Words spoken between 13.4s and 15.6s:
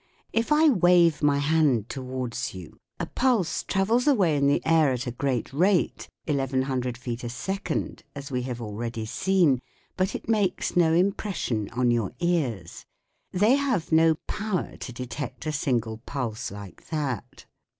have no power to detect a